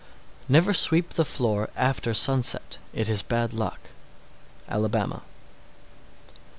[0.49, 0.53] 651.
[0.57, 3.89] Never sweep the floor after sunset; it is bad luck.
[4.67, 5.21] _Alabama.